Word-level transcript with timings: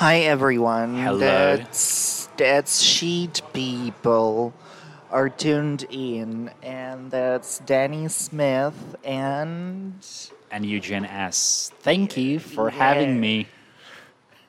Hi 0.00 0.20
everyone. 0.20 0.94
Hello. 0.96 1.18
That's 1.18 2.26
that's 2.38 2.80
sheet 2.80 3.42
people 3.52 4.54
are 5.10 5.28
tuned 5.28 5.84
in 5.90 6.50
and 6.62 7.10
that's 7.10 7.58
Danny 7.58 8.08
Smith 8.08 8.96
and 9.04 9.92
And 10.50 10.64
Eugene 10.64 11.04
S. 11.04 11.70
Thank 11.80 12.16
you 12.16 12.38
for 12.38 12.70
having 12.70 13.20
me 13.20 13.48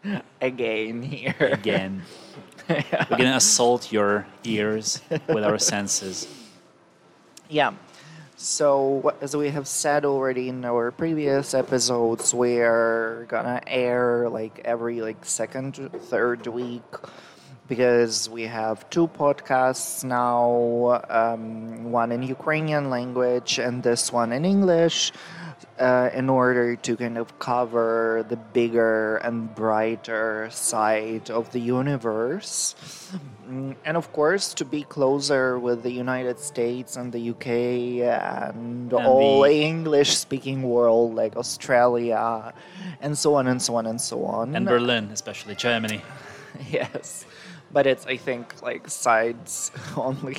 again 0.41 1.01
here. 1.03 1.35
again. 1.51 2.03
We're 2.69 2.85
gonna 3.09 3.35
assault 3.35 3.91
your 3.91 4.25
ears 4.45 5.01
with 5.27 5.43
our 5.43 5.59
senses. 5.59 6.29
Yeah. 7.49 7.73
So, 8.43 9.13
as 9.21 9.35
we 9.35 9.51
have 9.51 9.67
said 9.67 10.03
already 10.03 10.49
in 10.49 10.65
our 10.65 10.89
previous 10.89 11.53
episodes, 11.53 12.33
we're 12.33 13.27
gonna 13.29 13.61
air 13.67 14.29
like 14.29 14.61
every 14.65 14.99
like 14.99 15.23
second, 15.23 15.75
third 16.09 16.47
week 16.47 16.81
because 17.69 18.27
we 18.31 18.47
have 18.47 18.89
two 18.89 19.07
podcasts 19.09 20.03
now, 20.03 21.03
um, 21.07 21.91
one 21.91 22.11
in 22.11 22.23
Ukrainian 22.23 22.89
language 22.89 23.59
and 23.59 23.83
this 23.83 24.11
one 24.11 24.33
in 24.33 24.43
English, 24.43 25.11
uh, 25.79 26.09
in 26.13 26.29
order 26.29 26.75
to 26.75 26.95
kind 26.97 27.17
of 27.17 27.37
cover 27.39 28.25
the 28.27 28.35
bigger 28.37 29.17
and 29.17 29.53
brighter 29.55 30.47
side 30.51 31.29
of 31.31 31.51
the 31.51 31.59
universe. 31.59 32.75
Mm, 33.49 33.75
And 33.85 33.97
of 33.97 34.11
course, 34.13 34.53
to 34.55 34.65
be 34.65 34.83
closer 34.83 35.57
with 35.59 35.83
the 35.83 35.91
United 35.91 36.39
States 36.39 36.95
and 36.97 37.11
the 37.11 37.19
UK 37.33 37.47
and, 38.05 38.91
And 38.91 38.93
all 38.93 39.41
the- 39.43 39.51
English 39.61 40.17
speaking 40.17 40.61
world 40.63 41.15
like 41.15 41.35
Australia 41.35 42.53
and 43.01 43.17
so 43.17 43.35
on 43.35 43.47
and 43.47 43.61
so 43.61 43.75
on 43.75 43.85
and 43.87 43.99
so 43.99 44.25
on. 44.25 44.55
And 44.55 44.65
Berlin, 44.65 45.09
especially 45.11 45.55
Germany. 45.55 46.01
yes. 46.69 47.25
But 47.73 47.87
it's, 47.87 48.05
I 48.05 48.17
think, 48.17 48.61
like 48.61 48.89
sides 48.89 49.71
only. 49.97 50.37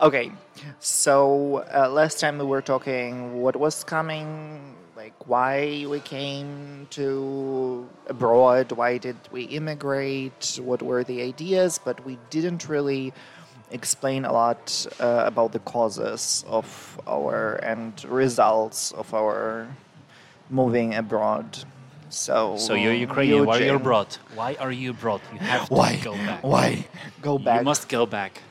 Okay. 0.00 0.32
So 0.78 1.64
uh, 1.74 1.88
last 1.90 2.20
time 2.20 2.38
we 2.38 2.44
were 2.44 2.62
talking 2.62 3.40
what 3.40 3.56
was 3.56 3.84
coming, 3.84 4.74
like 4.96 5.28
why 5.28 5.84
we 5.88 6.00
came 6.00 6.86
to 6.90 7.86
abroad, 8.06 8.72
why 8.72 8.98
did 8.98 9.16
we 9.30 9.42
immigrate, 9.44 10.58
what 10.62 10.80
were 10.80 11.04
the 11.04 11.20
ideas, 11.22 11.78
but 11.84 12.04
we 12.06 12.18
didn't 12.30 12.68
really 12.68 13.12
explain 13.70 14.24
a 14.24 14.32
lot 14.32 14.86
uh, 15.00 15.24
about 15.26 15.52
the 15.52 15.58
causes 15.60 16.44
of 16.48 17.00
our 17.06 17.56
and 17.56 18.04
results 18.04 18.92
of 18.92 19.12
our 19.12 19.66
moving 20.50 20.94
abroad. 20.94 21.58
So, 22.08 22.56
So 22.56 22.74
you're 22.74 22.92
Ukrainian. 22.92 23.44
Why 23.46 23.56
are 23.56 23.58
you 23.58 23.64
Eugene, 23.66 23.80
abroad? 23.80 24.08
Why 24.34 24.56
are 24.60 24.72
you 24.72 24.90
abroad? 24.90 25.20
You 25.32 25.38
have 25.38 25.68
to 25.68 25.74
Why? 25.74 25.96
go 25.96 26.12
back. 26.12 26.42
Why? 26.42 26.86
Go 27.22 27.38
back. 27.38 27.60
You 27.60 27.64
must 27.64 27.88
go 27.88 28.06
back. 28.06 28.42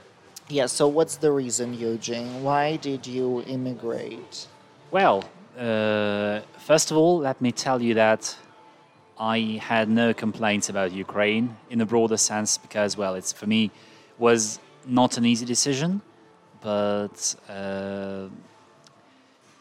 Yeah, 0.50 0.66
so 0.66 0.88
what's 0.88 1.16
the 1.18 1.32
reason, 1.32 1.74
Eugene? 1.74 2.44
Why 2.44 2.76
did 2.76 3.08
you 3.08 3.44
immigrate? 3.48 4.48
Well, 4.92 5.24
uh, 5.58 6.42
first 6.58 6.92
of 6.92 6.98
all, 6.98 7.20
let 7.20 7.42
me 7.42 7.52
tell 7.52 7.82
you 7.82 7.94
that 7.94 8.36
I 9.18 9.60
had 9.62 9.90
no 9.90 10.14
complaints 10.14 10.70
about 10.70 10.92
Ukraine 10.92 11.56
in 11.70 11.80
a 11.82 11.86
broader 11.86 12.18
sense 12.18 12.58
because, 12.58 12.98
well, 12.98 13.16
it's 13.16 13.32
for 13.32 13.48
me 13.48 13.72
was 14.18 14.60
not 14.86 15.18
an 15.18 15.26
easy 15.26 15.46
decision, 15.46 16.02
but 16.62 17.36
uh, 17.50 18.28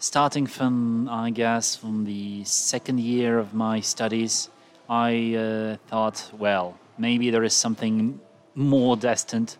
starting 0.03 0.49
from 0.49 1.09
I 1.09 1.31
guess 1.31 1.77
from 1.77 2.05
the 2.05 2.43
second 2.43 2.99
year 2.99 3.39
of 3.39 3.55
my 3.55 3.79
studies, 3.79 4.51
I 4.89 5.37
uh, 5.37 5.77
thought, 5.87 6.29
well, 6.37 6.77
maybe 6.99 7.31
there 7.31 7.45
is 7.45 7.55
something 7.55 8.21
more 8.57 8.97
destined 8.97 9.57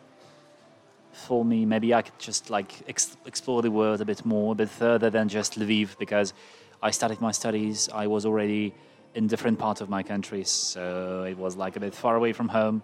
for 1.13 1.45
me. 1.45 1.65
Maybe 1.65 1.95
I 1.95 2.03
could 2.03 2.19
just 2.19 2.51
like 2.51 2.73
ex- 2.89 3.17
explore 3.25 3.63
the 3.63 3.71
world 3.71 4.01
a 4.01 4.05
bit 4.05 4.27
more, 4.27 4.51
a 4.53 4.57
bit 4.57 4.69
further 4.69 5.11
than 5.11 5.29
just 5.29 5.61
Lviv, 5.61 5.97
because 5.97 6.35
I 6.83 6.91
started 6.91 7.21
my 7.21 7.31
studies. 7.31 7.89
I 7.95 8.09
was 8.09 8.27
already 8.27 8.75
in 9.15 9.29
different 9.29 9.61
parts 9.61 9.81
of 9.81 9.89
my 9.89 10.03
country, 10.03 10.43
so 10.43 11.23
it 11.23 11.39
was 11.39 11.55
like 11.55 11.77
a 11.77 11.81
bit 11.81 11.95
far 11.95 12.17
away 12.17 12.33
from 12.33 12.49
home. 12.49 12.83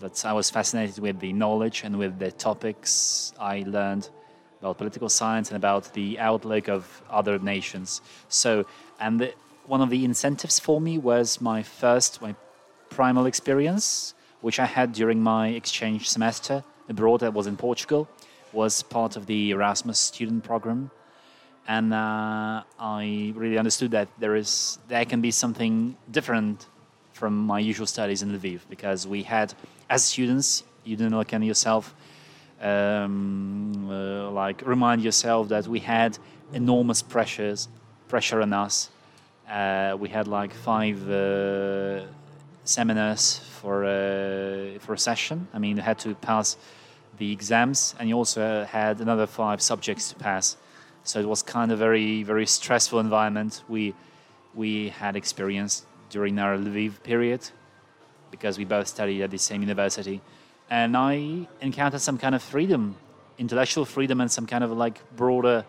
But 0.00 0.24
I 0.24 0.32
was 0.32 0.48
fascinated 0.48 0.98
with 0.98 1.20
the 1.20 1.34
knowledge 1.34 1.82
and 1.84 1.98
with 1.98 2.18
the 2.18 2.32
topics 2.32 3.34
I 3.38 3.64
learned 3.66 4.08
about 4.60 4.78
political 4.78 5.08
science 5.08 5.50
and 5.50 5.56
about 5.56 5.92
the 5.92 6.18
outlook 6.18 6.68
of 6.68 7.02
other 7.10 7.38
nations. 7.38 8.00
So, 8.28 8.66
and 8.98 9.20
the, 9.20 9.34
one 9.66 9.80
of 9.80 9.90
the 9.90 10.04
incentives 10.04 10.58
for 10.58 10.80
me 10.80 10.98
was 10.98 11.40
my 11.40 11.62
first, 11.62 12.22
my 12.22 12.34
primal 12.90 13.26
experience, 13.26 14.14
which 14.40 14.58
I 14.58 14.66
had 14.66 14.92
during 14.92 15.22
my 15.22 15.48
exchange 15.48 16.08
semester 16.08 16.64
abroad. 16.88 17.20
That 17.20 17.34
was 17.34 17.46
in 17.46 17.56
Portugal, 17.56 18.08
was 18.52 18.82
part 18.82 19.16
of 19.16 19.26
the 19.26 19.50
Erasmus 19.50 19.98
student 19.98 20.44
program, 20.44 20.90
and 21.68 21.92
uh, 21.92 22.62
I 22.78 23.32
really 23.34 23.58
understood 23.58 23.90
that 23.90 24.08
there 24.18 24.36
is 24.36 24.78
there 24.88 25.04
can 25.04 25.20
be 25.20 25.30
something 25.30 25.96
different 26.10 26.66
from 27.12 27.46
my 27.46 27.58
usual 27.58 27.86
studies 27.86 28.22
in 28.22 28.38
Lviv 28.38 28.60
because 28.68 29.06
we 29.06 29.22
had, 29.22 29.54
as 29.88 30.04
students, 30.04 30.62
you 30.84 30.96
do 30.96 31.04
not 31.04 31.10
know 31.10 31.24
can 31.24 31.42
yourself 31.42 31.94
um, 32.60 33.88
uh, 33.90 34.30
like 34.30 34.66
remind 34.66 35.02
yourself 35.02 35.48
that 35.48 35.66
we 35.66 35.80
had 35.80 36.18
enormous 36.52 37.02
pressures 37.02 37.68
pressure 38.08 38.40
on 38.40 38.52
us. 38.52 38.90
Uh, 39.48 39.96
we 39.98 40.08
had 40.08 40.26
like 40.26 40.52
five 40.52 41.08
uh, 41.10 42.02
seminars 42.64 43.38
for 43.60 43.84
uh, 43.84 44.78
for 44.80 44.94
a 44.94 44.98
session. 44.98 45.48
I 45.54 45.58
mean, 45.58 45.76
you 45.76 45.82
had 45.82 45.98
to 46.00 46.14
pass 46.14 46.56
the 47.18 47.32
exams, 47.32 47.94
and 47.98 48.08
you 48.08 48.16
also 48.16 48.64
had 48.64 49.00
another 49.00 49.26
five 49.26 49.60
subjects 49.60 50.10
to 50.10 50.16
pass. 50.16 50.56
So 51.04 51.20
it 51.20 51.28
was 51.28 51.42
kind 51.42 51.70
of 51.72 51.78
very 51.78 52.22
very 52.22 52.46
stressful 52.46 52.98
environment 52.98 53.62
we 53.68 53.94
we 54.54 54.88
had 54.88 55.16
experienced 55.16 55.84
during 56.10 56.38
our 56.38 56.56
Lviv 56.56 57.02
period 57.02 57.50
because 58.30 58.58
we 58.58 58.64
both 58.64 58.88
studied 58.88 59.22
at 59.22 59.30
the 59.30 59.38
same 59.38 59.60
university, 59.62 60.20
and 60.70 60.96
I 60.96 61.46
encountered 61.60 62.00
some 62.00 62.18
kind 62.18 62.34
of 62.34 62.42
freedom, 62.42 62.96
intellectual 63.38 63.84
freedom, 63.84 64.20
and 64.20 64.30
some 64.30 64.46
kind 64.46 64.64
of 64.64 64.72
like 64.72 65.00
broader 65.16 65.64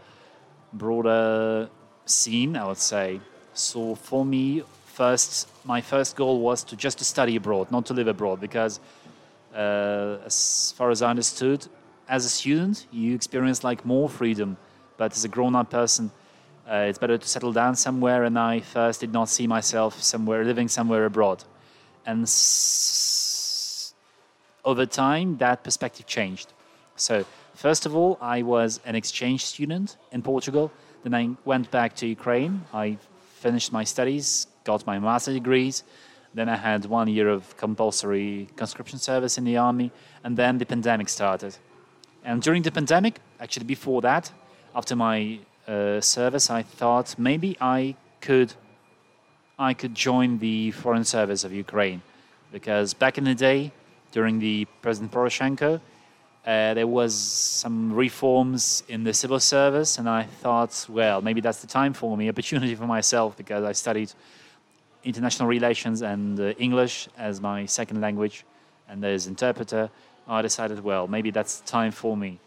broader 0.73 1.69
scene, 2.05 2.55
I 2.55 2.65
would 2.65 2.77
say. 2.77 3.19
So 3.53 3.95
for 3.95 4.25
me, 4.25 4.63
first 4.85 5.49
my 5.65 5.81
first 5.81 6.15
goal 6.15 6.41
was 6.41 6.63
to 6.65 6.75
just 6.75 6.97
to 6.99 7.05
study 7.05 7.35
abroad, 7.35 7.71
not 7.71 7.85
to 7.87 7.93
live 7.93 8.07
abroad, 8.07 8.39
because 8.39 8.79
uh, 9.53 10.17
as 10.25 10.73
far 10.77 10.89
as 10.91 11.01
I 11.01 11.09
understood, 11.09 11.67
as 12.09 12.25
a 12.25 12.29
student 12.29 12.87
you 12.91 13.13
experience 13.15 13.63
like 13.63 13.85
more 13.85 14.09
freedom, 14.09 14.57
but 14.97 15.11
as 15.13 15.23
a 15.25 15.27
grown-up 15.27 15.69
person, 15.69 16.11
uh, 16.69 16.87
it's 16.89 16.97
better 16.97 17.17
to 17.17 17.27
settle 17.27 17.53
down 17.53 17.75
somewhere. 17.75 18.23
And 18.23 18.37
I 18.37 18.61
first 18.61 18.99
did 18.99 19.13
not 19.13 19.29
see 19.29 19.47
myself 19.47 20.01
somewhere 20.01 20.43
living 20.43 20.67
somewhere 20.67 21.05
abroad, 21.05 21.43
and 22.05 22.27
over 24.69 24.85
time 24.85 25.27
that 25.37 25.57
perspective 25.67 26.05
changed. 26.17 26.47
So 27.07 27.25
first 27.65 27.83
of 27.87 27.91
all, 27.95 28.11
I 28.37 28.37
was 28.55 28.69
an 28.89 28.95
exchange 29.01 29.41
student 29.53 29.87
in 30.11 30.21
Portugal. 30.21 30.65
Then 31.03 31.13
I 31.21 31.23
went 31.51 31.71
back 31.71 31.95
to 31.99 32.05
Ukraine. 32.17 32.53
I 32.73 32.97
finished 33.45 33.71
my 33.79 33.85
studies, 33.93 34.47
got 34.69 34.85
my 34.91 34.97
master's 34.99 35.35
degrees. 35.41 35.75
Then 36.33 36.49
I 36.49 36.57
had 36.69 36.81
one 36.99 37.07
year 37.17 37.29
of 37.29 37.41
compulsory 37.65 38.49
conscription 38.61 38.99
service 38.99 39.37
in 39.39 39.45
the 39.49 39.57
army, 39.57 39.89
and 40.23 40.35
then 40.41 40.57
the 40.57 40.65
pandemic 40.65 41.07
started. 41.09 41.53
And 42.29 42.41
during 42.41 42.61
the 42.67 42.71
pandemic, 42.79 43.13
actually 43.39 43.67
before 43.77 44.01
that, 44.01 44.31
after 44.75 44.95
my 44.95 45.39
uh, 45.67 46.01
service, 46.01 46.45
I 46.59 46.61
thought 46.79 47.07
maybe 47.17 47.51
I 47.61 47.95
could 48.27 48.51
I 49.69 49.73
could 49.73 49.95
join 49.95 50.29
the 50.47 50.71
foreign 50.81 51.05
service 51.05 51.41
of 51.47 51.51
Ukraine, 51.65 52.01
because 52.51 52.87
back 53.03 53.17
in 53.17 53.23
the 53.23 53.37
day, 53.49 53.71
during 54.11 54.39
the 54.39 54.65
President 54.81 55.11
Poroshenko, 55.11 55.81
uh, 56.45 56.73
there 56.73 56.87
was 56.87 57.13
some 57.13 57.91
reforms 57.91 58.83
in 58.87 59.03
the 59.03 59.13
civil 59.13 59.39
service, 59.39 59.97
and 59.97 60.07
I 60.07 60.23
thought, 60.23 60.85
well, 60.87 61.21
maybe 61.21 61.41
that's 61.41 61.59
the 61.59 61.67
time 61.67 61.93
for 61.93 62.15
me, 62.15 62.29
opportunity 62.35 62.73
for 62.75 62.87
myself, 62.87 63.35
because 63.35 63.63
I 63.63 63.73
studied 63.73 64.13
international 65.03 65.49
relations 65.49 66.01
and 66.01 66.39
uh, 66.39 66.53
English 66.57 67.09
as 67.17 67.41
my 67.41 67.65
second 67.65 68.01
language, 68.01 68.45
and 68.87 69.03
as 69.03 69.27
interpreter. 69.27 69.89
I 70.27 70.41
decided, 70.41 70.83
well, 70.83 71.07
maybe 71.07 71.31
that's 71.31 71.59
the 71.59 71.67
time 71.67 71.91
for 71.91 72.17
me. 72.17 72.39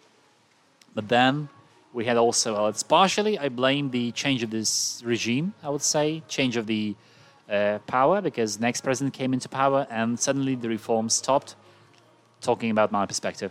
But 0.94 1.08
then 1.08 1.48
we 1.92 2.04
had 2.04 2.16
also, 2.16 2.54
well, 2.54 2.68
it's 2.68 2.82
partially, 2.82 3.38
I 3.38 3.48
blame 3.48 3.90
the 3.90 4.12
change 4.12 4.42
of 4.42 4.50
this 4.50 5.02
regime, 5.04 5.54
I 5.62 5.70
would 5.70 5.82
say, 5.82 6.22
change 6.28 6.56
of 6.56 6.66
the 6.66 6.94
uh, 7.50 7.78
power, 7.86 8.20
because 8.20 8.60
next 8.60 8.82
president 8.82 9.12
came 9.14 9.34
into 9.34 9.48
power 9.48 9.86
and 9.90 10.18
suddenly 10.18 10.54
the 10.54 10.68
reforms 10.68 11.14
stopped, 11.14 11.56
talking 12.40 12.70
about 12.70 12.92
my 12.92 13.06
perspective. 13.06 13.50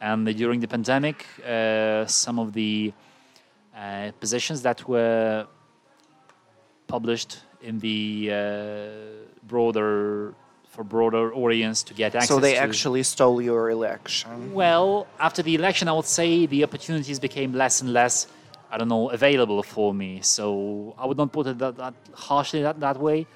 And 0.00 0.26
during 0.36 0.60
the 0.60 0.68
pandemic, 0.68 1.26
uh, 1.46 2.06
some 2.06 2.38
of 2.38 2.52
the 2.52 2.92
uh, 3.76 4.10
positions 4.20 4.62
that 4.62 4.86
were 4.88 5.46
published 6.88 7.40
in 7.62 7.78
the 7.78 8.30
uh, 8.32 8.36
broader 9.46 10.34
for 10.72 10.84
broader 10.84 11.34
audience 11.34 11.82
to 11.82 11.94
get 11.94 12.14
access. 12.14 12.28
So 12.28 12.40
they 12.40 12.54
to- 12.54 12.60
actually 12.60 13.02
stole 13.02 13.40
your 13.42 13.70
election. 13.70 14.54
Well, 14.54 15.06
after 15.20 15.42
the 15.42 15.54
election, 15.54 15.86
I 15.88 15.92
would 15.92 16.06
say 16.06 16.46
the 16.46 16.64
opportunities 16.64 17.18
became 17.20 17.52
less 17.52 17.82
and 17.82 17.92
less, 17.92 18.26
I 18.72 18.78
don't 18.78 18.88
know, 18.88 19.10
available 19.10 19.62
for 19.62 19.92
me. 20.02 20.20
So 20.22 20.94
I 20.98 21.04
would 21.06 21.18
not 21.22 21.30
put 21.30 21.46
it 21.46 21.58
that, 21.58 21.76
that 21.76 21.94
harshly 22.14 22.62
that, 22.62 22.80
that 22.80 22.98
way, 22.98 23.26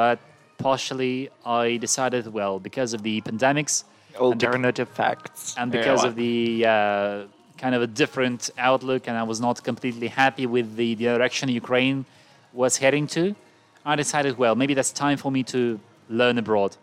but 0.00 0.18
partially 0.58 1.30
I 1.46 1.76
decided, 1.86 2.26
well, 2.38 2.58
because 2.58 2.90
of 2.96 3.00
the 3.08 3.20
pandemics 3.22 3.84
and, 4.14 4.22
Alternative 4.28 4.88
facts. 4.88 5.54
and 5.56 5.72
Yeah. 5.72 5.80
because 5.80 6.02
of 6.08 6.12
the 6.16 6.66
uh, 6.66 7.24
kind 7.56 7.74
of 7.76 7.82
a 7.82 7.86
different 7.86 8.50
outlook, 8.58 9.02
and 9.08 9.16
I 9.16 9.22
was 9.22 9.40
not 9.40 9.62
completely 9.70 10.08
happy 10.08 10.46
with 10.46 10.74
the, 10.76 10.88
the 10.96 11.04
direction 11.04 11.48
Ukraine 11.48 12.04
was 12.52 12.72
heading 12.78 13.06
to, 13.16 13.36
I 13.84 13.94
decided, 13.96 14.36
well, 14.36 14.54
maybe 14.56 14.74
that's 14.74 14.92
time 14.92 15.16
for 15.16 15.30
me 15.30 15.42
to 15.54 15.78
learn 16.08 16.36
abroad, 16.38 16.76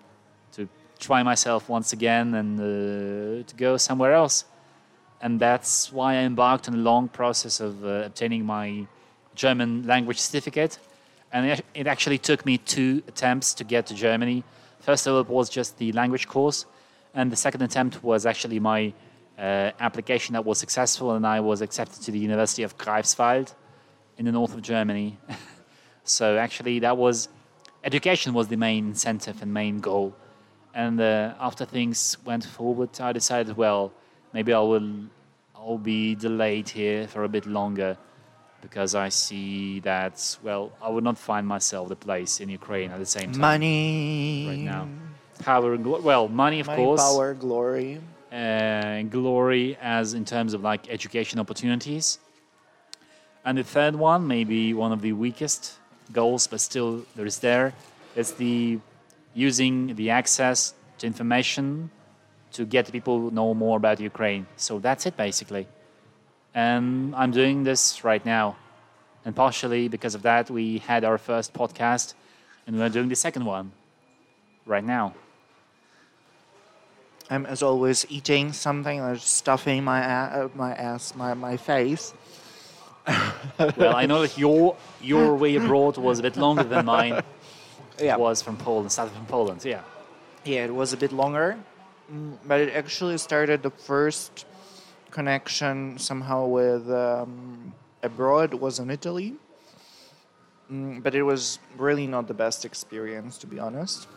to 0.53 0.67
try 0.97 1.21
myself 1.23 1.67
once 1.69 1.89
again 1.93 2.33
and 2.39 2.59
uh, 2.59 2.63
to 3.49 3.55
go 3.55 3.77
somewhere 3.77 4.13
else. 4.13 4.45
And 5.21 5.39
that's 5.39 5.91
why 5.91 6.13
I 6.13 6.23
embarked 6.23 6.67
on 6.67 6.75
a 6.75 6.77
long 6.77 7.07
process 7.07 7.59
of 7.59 7.83
uh, 7.83 8.03
obtaining 8.05 8.45
my 8.45 8.87
German 9.35 9.85
language 9.87 10.19
certificate. 10.19 10.79
And 11.31 11.61
it- 11.73 11.87
actually 11.87 12.17
took 12.17 12.45
me 12.45 12.57
two 12.57 13.03
attempts 13.07 13.53
to 13.55 13.63
get 13.63 13.87
to 13.87 13.93
Germany. 13.93 14.43
First 14.79 15.07
of 15.07 15.13
all, 15.13 15.21
it 15.21 15.27
was 15.27 15.49
just 15.49 15.77
the 15.77 15.91
language 15.91 16.27
course, 16.27 16.65
and 17.13 17.31
the 17.31 17.35
second 17.35 17.61
attempt 17.61 18.03
was 18.03 18.25
actually 18.25 18.59
my 18.59 18.93
uh, 19.37 19.71
application 19.79 20.33
that 20.33 20.45
was 20.45 20.57
successful, 20.57 21.11
and 21.15 21.25
I 21.25 21.39
was 21.39 21.61
accepted 21.61 22.01
to 22.03 22.11
the 22.11 22.19
University 22.19 22.63
of 22.63 22.77
Greifswald 22.77 23.53
in 24.17 24.25
the 24.25 24.31
north 24.31 24.53
of 24.53 24.61
Germany. 24.61 25.17
so 26.03 26.37
actually, 26.37 26.79
that 26.79 26.95
was 26.97 27.29
education 27.83 28.33
was 28.33 28.47
the 28.47 28.57
main 28.57 28.87
incentive 28.87 29.41
and 29.41 29.53
main 29.53 29.79
goal. 29.79 30.15
And 30.73 31.01
uh, 31.01 31.33
after 31.39 31.65
things 31.65 32.17
went 32.23 32.45
forward, 32.45 32.89
I 32.99 33.11
decided, 33.11 33.57
well, 33.57 33.91
maybe 34.33 34.53
I 34.53 34.59
will, 34.59 34.89
I'll 35.55 35.77
be 35.77 36.15
delayed 36.15 36.69
here 36.69 37.07
for 37.07 37.23
a 37.23 37.29
bit 37.29 37.45
longer, 37.45 37.97
because 38.61 38.95
I 38.95 39.09
see 39.09 39.79
that, 39.81 40.37
well, 40.43 40.71
I 40.81 40.89
would 40.89 41.03
not 41.03 41.17
find 41.17 41.47
myself 41.47 41.89
the 41.89 41.95
place 41.95 42.39
in 42.39 42.49
Ukraine 42.49 42.91
at 42.91 42.99
the 42.99 43.05
same 43.05 43.31
time 43.31 43.41
money. 43.41 44.47
right 44.49 44.59
now. 44.59 44.87
Power, 45.43 45.77
well, 45.77 46.27
money, 46.27 46.59
of 46.61 46.67
Money, 46.67 46.83
course, 46.83 47.01
power, 47.01 47.33
glory. 47.35 48.01
uh, 48.33 49.03
glory 49.03 49.77
as 49.79 50.13
in 50.15 50.25
terms 50.25 50.53
of 50.55 50.63
like 50.63 50.89
education 50.89 51.39
opportunities. 51.39 52.17
And 53.45 53.57
the 53.57 53.63
third 53.63 53.95
one, 53.95 54.27
maybe 54.27 54.73
one 54.73 54.91
of 54.91 55.01
the 55.01 55.13
weakest 55.13 55.75
goals, 56.11 56.47
but 56.47 56.59
still 56.59 57.05
there 57.15 57.25
is 57.27 57.37
there, 57.39 57.73
is 58.15 58.33
the 58.33 58.79
using 59.35 59.95
the 59.95 60.09
access 60.09 60.73
to 60.97 61.05
information 61.05 61.91
to 62.57 62.65
get 62.65 62.91
people 62.91 63.31
know 63.31 63.53
more 63.53 63.77
about 63.77 63.99
Ukraine. 63.99 64.47
So 64.55 64.79
that's 64.79 65.05
it 65.05 65.15
basically. 65.15 65.67
And 66.53 67.15
I'm 67.15 67.31
doing 67.31 67.63
this 67.63 68.03
right 68.03 68.25
now. 68.25 68.55
And 69.25 69.35
partially 69.35 69.87
because 69.87 70.15
of 70.15 70.23
that, 70.23 70.49
we 70.49 70.79
had 70.79 71.03
our 71.03 71.17
first 71.17 71.53
podcast 71.53 72.15
and 72.65 72.77
we're 72.79 72.89
doing 72.89 73.09
the 73.09 73.15
second 73.15 73.45
one 73.45 73.71
right 74.65 74.83
now. 74.83 75.13
I'm 77.29 77.45
as 77.45 77.61
always 77.61 78.05
eating 78.09 78.53
something 78.53 78.99
that's 78.99 79.29
stuffing 79.29 79.83
my 79.83 79.99
uh, 80.01 80.49
my 80.55 80.71
ass, 80.73 81.15
my, 81.15 81.33
my 81.33 81.57
face. 81.57 82.13
Well, 83.77 83.95
I 83.95 84.05
know 84.05 84.21
that 84.21 84.37
your 84.37 84.75
your 85.01 85.35
way 85.35 85.55
abroad 85.55 85.97
was 85.97 86.19
a 86.19 86.21
bit 86.21 86.37
longer 86.37 86.63
than 86.63 86.85
mine. 86.85 87.13
Yeah. 87.99 88.13
It 88.15 88.19
was 88.19 88.41
from 88.41 88.57
Poland, 88.57 88.91
started 88.91 89.15
from 89.15 89.25
Poland. 89.25 89.65
Yeah. 89.65 89.81
Yeah, 90.43 90.65
it 90.65 90.73
was 90.73 90.93
a 90.93 90.97
bit 90.97 91.11
longer, 91.11 91.57
but 92.45 92.61
it 92.61 92.73
actually 92.73 93.17
started 93.17 93.63
the 93.63 93.69
first 93.71 94.45
connection 95.11 95.97
somehow 95.97 96.45
with 96.45 96.89
um, 96.91 97.73
abroad 98.03 98.53
was 98.53 98.79
in 98.79 98.89
Italy. 98.89 99.35
Mm, 100.71 101.01
but 101.01 101.15
it 101.15 101.23
was 101.23 101.59
really 101.77 102.07
not 102.07 102.27
the 102.27 102.33
best 102.33 102.65
experience, 102.65 103.37
to 103.37 103.47
be 103.47 103.57
honest, 103.57 104.07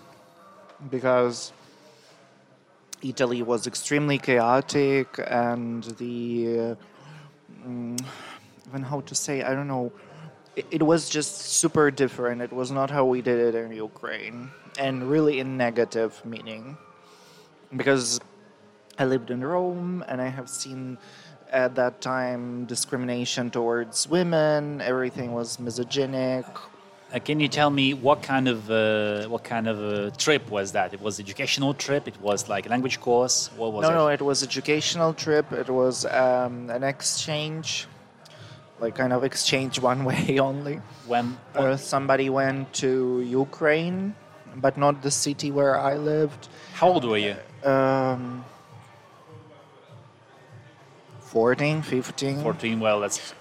because 0.91 1.53
Italy 3.03 3.43
was 3.43 3.67
extremely 3.67 4.19
chaotic 4.19 5.09
and 5.27 5.85
the. 5.99 6.17
Uh, 6.59 6.75
mm, 7.67 8.05
even 8.69 8.83
how 8.83 9.01
to 9.01 9.15
say, 9.15 9.43
I 9.43 9.55
don't 9.55 9.67
know. 9.69 9.93
It, 10.57 10.67
it 10.71 10.83
was 10.83 11.09
just 11.09 11.37
super 11.61 11.91
different. 11.91 12.41
It 12.41 12.53
was 12.53 12.71
not 12.71 12.91
how 12.91 13.05
we 13.05 13.21
did 13.21 13.39
it 13.39 13.55
in 13.55 13.73
Ukraine, 13.73 14.51
and 14.79 15.11
really 15.11 15.41
in 15.41 15.57
negative 15.57 16.21
meaning. 16.25 16.77
Because 17.77 18.21
I 18.99 19.05
lived 19.05 19.31
in 19.31 19.43
Rome 19.45 20.05
and 20.09 20.21
I 20.21 20.29
have 20.29 20.49
seen 20.49 20.99
at 21.51 21.75
that 21.77 22.01
time 22.01 22.65
discrimination 22.67 23.51
towards 23.51 24.09
women, 24.09 24.81
everything 24.81 25.33
was 25.33 25.59
misogynic. 25.59 26.47
Uh, 27.13 27.19
can 27.19 27.41
you 27.41 27.49
tell 27.49 27.71
me 27.71 27.93
what 27.93 28.23
kind 28.23 28.47
of 28.47 28.71
uh, 28.71 29.27
what 29.29 29.43
kind 29.43 29.67
of 29.67 29.83
a 29.83 30.11
trip 30.13 30.49
was 30.49 30.71
that? 30.73 30.95
It 30.95 31.01
was 31.01 31.19
educational 31.19 31.75
trip. 31.75 32.07
It 32.07 32.21
was 32.21 32.49
like 32.49 32.67
a 32.67 32.69
language 32.69 33.01
course. 33.01 33.51
What 33.57 33.73
was 33.73 33.83
no, 33.83 33.91
it? 33.91 33.95
no, 33.95 34.09
it 34.09 34.23
was 34.23 34.45
educational 34.45 35.13
trip. 35.13 35.51
It 35.53 35.69
was 35.69 36.07
um, 36.07 36.71
an 36.71 36.85
exchange, 36.85 37.89
like 38.79 38.95
kind 38.95 39.13
of 39.13 39.25
exchange 39.25 39.81
one 39.91 40.05
way 40.05 40.39
only. 40.39 40.81
When 41.07 41.37
Uh, 41.57 41.77
somebody 41.77 42.31
went 42.31 42.73
to 42.75 42.91
Ukraine, 43.23 44.15
but 44.65 44.77
not 44.77 45.03
the 45.03 45.11
city 45.11 45.51
where 45.51 45.77
I 45.81 45.95
lived. 45.97 46.49
how 46.75 46.89
old 46.95 47.05
were 47.05 47.19
you? 47.19 47.35
Um, 47.65 48.45
14, 51.21 51.83
15. 51.83 52.43
Fourteen. 52.43 52.81
Well, 52.81 53.01
that's 53.01 53.35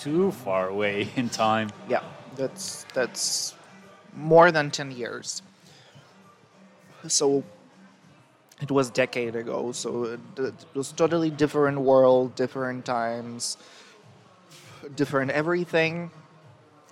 too 0.00 0.30
far 0.32 0.68
away 0.68 1.08
in 1.16 1.28
time. 1.28 1.70
Yeah, 1.88 2.02
that's 2.36 2.86
that's 2.94 3.54
more 4.14 4.52
than 4.52 4.70
10 4.70 4.92
years. 4.92 5.42
So 7.06 7.44
it 8.62 8.70
was 8.70 8.90
decade 8.90 9.36
ago. 9.36 9.72
So 9.72 10.04
it, 10.04 10.20
it 10.38 10.54
was 10.74 10.92
totally 10.92 11.30
different 11.30 11.80
world, 11.80 12.34
different 12.34 12.84
times, 12.84 13.58
different 14.94 15.32
everything. 15.32 16.10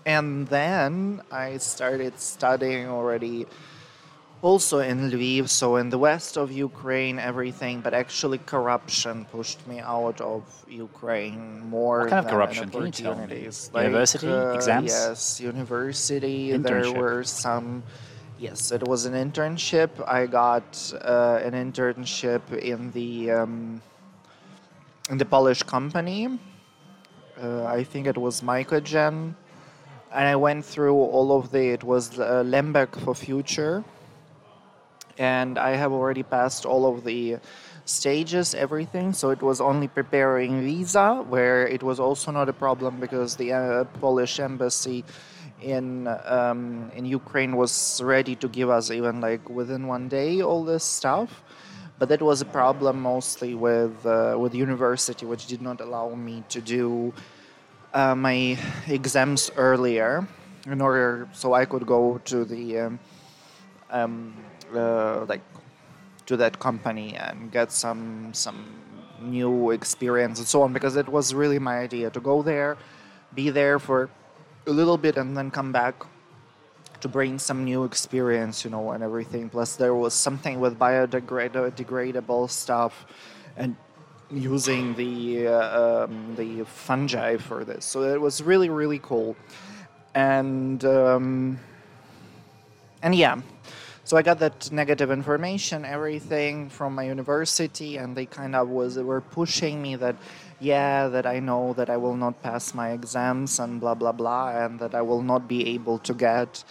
And 0.04 0.48
then 0.48 1.22
I 1.30 1.58
started 1.58 2.18
studying 2.18 2.88
already 2.88 3.46
also 4.42 4.80
in 4.80 5.10
Lviv, 5.10 5.48
so 5.48 5.76
in 5.76 5.88
the 5.90 5.98
west 5.98 6.36
of 6.36 6.50
Ukraine, 6.52 7.18
everything, 7.18 7.80
but 7.80 7.94
actually 7.94 8.38
corruption 8.38 9.24
pushed 9.30 9.64
me 9.66 9.78
out 9.80 10.20
of 10.20 10.42
Ukraine 10.68 11.60
more 11.70 12.00
What 12.00 12.10
kind 12.10 12.26
of 12.26 12.30
corruption? 12.30 12.68
Can 12.70 12.86
you 12.86 12.90
tell 12.92 13.14
me? 13.14 13.22
opportunities. 13.22 13.70
University? 13.74 14.28
Exams? 14.58 14.90
Yes, 14.90 15.40
university. 15.40 16.56
There 16.56 16.92
were 16.92 17.22
some. 17.22 17.82
Yes, 18.38 18.72
it 18.72 18.82
was 18.86 19.06
an 19.06 19.14
internship. 19.14 19.90
I 20.06 20.26
got 20.26 20.66
uh, 21.00 21.38
an 21.46 21.54
internship 21.54 22.42
in 22.58 22.90
the 22.90 23.30
um, 23.30 23.80
in 25.10 25.16
the 25.18 25.24
Polish 25.24 25.62
company. 25.62 26.28
Uh, 27.40 27.64
I 27.64 27.84
think 27.84 28.06
it 28.06 28.18
was 28.18 28.40
Microgen. 28.42 29.34
and 30.12 30.28
I 30.28 30.36
went 30.36 30.64
through 30.64 30.94
all 30.94 31.28
of 31.38 31.50
the. 31.52 31.64
It 31.76 31.84
was 31.84 32.18
uh, 32.18 32.42
Lemberg 32.44 32.90
for 33.04 33.14
Future, 33.14 33.82
and 35.18 35.58
I 35.58 35.76
have 35.76 35.92
already 35.92 36.22
passed 36.22 36.64
all 36.66 36.86
of 36.86 37.04
the 37.04 37.38
stages, 37.84 38.54
everything. 38.54 39.12
So 39.12 39.30
it 39.30 39.42
was 39.42 39.60
only 39.60 39.88
preparing 39.88 40.62
visa, 40.62 41.24
where 41.28 41.66
it 41.66 41.82
was 41.82 41.98
also 42.00 42.30
not 42.30 42.48
a 42.48 42.52
problem 42.52 43.00
because 43.00 43.36
the 43.36 43.52
uh, 43.52 43.84
Polish 44.00 44.40
embassy 44.40 45.04
in 45.60 46.08
um, 46.24 46.90
in 46.94 47.04
Ukraine 47.04 47.56
was 47.56 48.00
ready 48.02 48.34
to 48.36 48.48
give 48.48 48.68
us 48.70 48.90
even 48.90 49.20
like 49.20 49.48
within 49.48 49.86
one 49.86 50.08
day 50.08 50.42
all 50.42 50.64
this 50.64 50.84
stuff. 50.84 51.42
But 51.98 52.08
that 52.08 52.20
was 52.20 52.40
a 52.40 52.46
problem 52.46 53.00
mostly 53.00 53.54
with 53.54 54.04
uh, 54.04 54.36
with 54.38 54.54
university, 54.54 55.26
which 55.26 55.46
did 55.46 55.62
not 55.62 55.80
allow 55.80 56.14
me 56.14 56.42
to 56.48 56.60
do 56.60 57.12
uh, 57.94 58.14
my 58.14 58.58
exams 58.88 59.50
earlier, 59.56 60.26
in 60.66 60.80
order 60.80 61.28
so 61.32 61.54
I 61.54 61.64
could 61.64 61.86
go 61.86 62.20
to 62.24 62.44
the 62.44 62.78
um, 62.78 62.98
um, 63.90 64.34
uh, 64.76 65.24
like 65.28 65.42
to 66.26 66.36
that 66.36 66.58
company 66.58 67.14
and 67.14 67.50
get 67.50 67.72
some 67.72 68.32
some 68.32 68.64
new 69.20 69.70
experience 69.70 70.38
and 70.38 70.48
so 70.48 70.62
on 70.62 70.72
because 70.72 70.96
it 70.96 71.08
was 71.08 71.32
really 71.32 71.58
my 71.58 71.78
idea 71.78 72.10
to 72.10 72.20
go 72.20 72.42
there 72.42 72.76
be 73.34 73.50
there 73.50 73.78
for 73.78 74.10
a 74.66 74.70
little 74.70 74.98
bit 74.98 75.16
and 75.16 75.36
then 75.36 75.50
come 75.50 75.72
back 75.72 76.04
to 77.00 77.08
bring 77.08 77.38
some 77.38 77.64
new 77.64 77.84
experience 77.84 78.64
you 78.64 78.70
know 78.70 78.92
and 78.92 79.02
everything. 79.02 79.48
Plus 79.48 79.76
there 79.76 79.94
was 79.94 80.14
something 80.14 80.60
with 80.60 80.78
biodegradable 80.78 82.48
stuff 82.48 83.06
and 83.56 83.76
using 84.30 84.94
the 84.94 85.48
uh, 85.48 86.04
um, 86.04 86.34
the 86.36 86.64
fungi 86.64 87.36
for 87.36 87.64
this. 87.64 87.84
So 87.84 88.02
it 88.02 88.20
was 88.20 88.42
really 88.42 88.70
really 88.70 89.00
cool. 89.00 89.36
And 90.14 90.84
um, 90.84 91.58
and 93.02 93.14
yeah 93.14 93.40
so 94.12 94.18
I 94.18 94.20
got 94.20 94.40
that 94.40 94.70
negative 94.70 95.10
information, 95.10 95.86
everything 95.86 96.68
from 96.68 96.94
my 96.94 97.04
university, 97.04 97.96
and 97.96 98.14
they 98.14 98.26
kind 98.26 98.54
of 98.54 98.68
was 98.68 98.98
were 98.98 99.22
pushing 99.22 99.80
me 99.80 99.96
that, 99.96 100.16
yeah, 100.60 101.08
that 101.08 101.24
I 101.24 101.40
know 101.40 101.72
that 101.72 101.88
I 101.88 101.96
will 101.96 102.14
not 102.14 102.42
pass 102.42 102.74
my 102.74 102.90
exams 102.90 103.58
and 103.58 103.80
blah 103.80 103.94
blah 103.94 104.12
blah, 104.12 104.50
and 104.50 104.78
that 104.80 104.94
I 104.94 105.00
will 105.00 105.22
not 105.22 105.48
be 105.48 105.66
able 105.68 105.98
to 106.00 106.12
get 106.12 106.62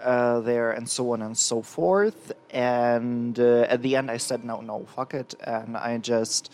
uh, 0.00 0.40
there 0.40 0.70
and 0.70 0.88
so 0.88 1.12
on 1.12 1.20
and 1.20 1.36
so 1.36 1.60
forth. 1.60 2.32
And 2.48 3.38
uh, 3.38 3.66
at 3.68 3.82
the 3.82 3.96
end, 3.96 4.10
I 4.10 4.16
said, 4.16 4.42
no, 4.42 4.62
no, 4.62 4.86
fuck 4.96 5.12
it, 5.12 5.34
and 5.44 5.76
I 5.76 5.98
just. 5.98 6.50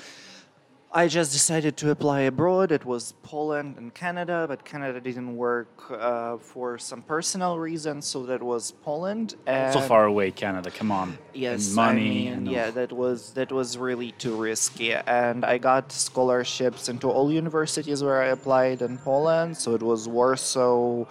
I 0.96 1.08
just 1.08 1.30
decided 1.30 1.76
to 1.76 1.90
apply 1.90 2.20
abroad. 2.20 2.72
It 2.72 2.86
was 2.86 3.12
Poland 3.22 3.76
and 3.76 3.92
Canada, 3.92 4.46
but 4.48 4.64
Canada 4.64 4.98
didn't 4.98 5.36
work 5.36 5.90
uh, 5.90 6.38
for 6.38 6.78
some 6.78 7.02
personal 7.02 7.58
reasons, 7.58 8.06
so 8.06 8.24
that 8.24 8.42
was 8.42 8.72
Poland. 8.82 9.34
And 9.46 9.74
so 9.74 9.80
far 9.80 10.06
away, 10.06 10.30
Canada. 10.30 10.70
Come 10.70 10.90
on. 10.90 11.18
Yes, 11.34 11.66
And 11.66 11.76
money. 11.76 12.00
I 12.00 12.30
mean, 12.30 12.32
and 12.32 12.48
yeah, 12.48 12.70
that 12.70 12.92
was 12.92 13.34
that 13.34 13.52
was 13.52 13.76
really 13.76 14.12
too 14.12 14.34
risky, 14.36 14.94
and 14.94 15.44
I 15.44 15.58
got 15.58 15.92
scholarships 15.92 16.88
into 16.88 17.10
all 17.10 17.30
universities 17.30 18.02
where 18.02 18.22
I 18.22 18.28
applied 18.28 18.80
in 18.80 18.96
Poland. 18.96 19.58
So 19.58 19.74
it 19.74 19.82
was 19.82 20.08
Warsaw, 20.08 21.04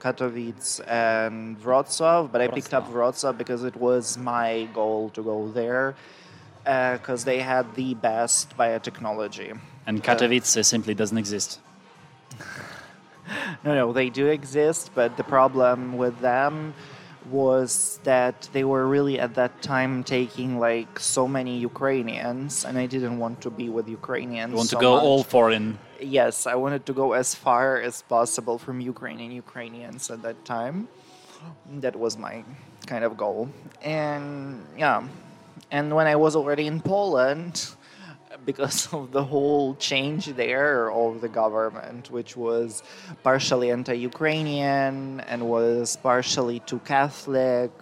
Katowice, 0.00 0.82
and 0.86 1.58
Wrocław. 1.62 2.30
But 2.30 2.42
I 2.42 2.48
picked 2.48 2.74
up 2.74 2.86
Wrocław 2.92 3.38
because 3.38 3.64
it 3.64 3.76
was 3.76 4.18
my 4.18 4.68
goal 4.74 5.08
to 5.16 5.22
go 5.22 5.48
there, 5.48 5.94
Uh, 6.66 6.98
because 6.98 7.24
they 7.24 7.40
had 7.40 7.74
the 7.74 7.94
best 7.94 8.56
biotechnology. 8.56 9.58
And 9.86 10.04
Katowice 10.04 10.64
simply 10.64 10.94
doesn't 10.94 11.18
exist. 11.18 11.60
No, 13.64 13.74
no, 13.74 13.92
they 13.92 14.10
do 14.10 14.26
exist, 14.26 14.90
but 14.94 15.16
the 15.16 15.22
problem 15.22 15.96
with 15.96 16.18
them 16.20 16.74
was 17.30 18.00
that 18.02 18.48
they 18.52 18.64
were 18.64 18.86
really 18.86 19.20
at 19.20 19.34
that 19.34 19.62
time 19.62 20.02
taking 20.02 20.58
like 20.58 20.98
so 20.98 21.28
many 21.28 21.58
Ukrainians, 21.58 22.64
and 22.64 22.78
I 22.78 22.86
didn't 22.86 23.18
want 23.18 23.40
to 23.42 23.50
be 23.50 23.68
with 23.68 23.88
Ukrainians. 23.88 24.50
You 24.50 24.56
want 24.56 24.70
so 24.70 24.78
to 24.78 24.82
go 24.82 24.94
much. 24.96 25.04
all 25.04 25.22
foreign. 25.22 25.78
Yes, 26.00 26.46
I 26.46 26.54
wanted 26.54 26.86
to 26.86 26.92
go 26.92 27.12
as 27.12 27.34
far 27.34 27.80
as 27.80 28.02
possible 28.02 28.58
from 28.58 28.80
Ukrainian 28.80 29.32
Ukrainians 29.32 30.10
at 30.10 30.22
that 30.22 30.44
time. 30.44 30.88
That 31.84 31.94
was 31.96 32.18
my 32.18 32.44
kind 32.86 33.04
of 33.04 33.16
goal. 33.16 33.48
And 33.82 34.66
yeah, 34.76 35.06
and 35.70 35.94
when 35.94 36.06
I 36.06 36.16
was 36.16 36.36
already 36.36 36.66
in 36.66 36.80
Poland, 36.80 37.74
because 38.44 38.92
of 38.92 39.12
the 39.12 39.24
whole 39.24 39.74
change 39.76 40.26
there 40.26 40.90
of 40.90 41.20
the 41.20 41.28
government, 41.28 42.10
which 42.10 42.36
was 42.36 42.82
partially 43.22 43.70
anti 43.70 43.94
Ukrainian 43.94 45.20
and 45.20 45.48
was 45.48 45.96
partially 45.96 46.60
too 46.60 46.80
Catholic, 46.80 47.72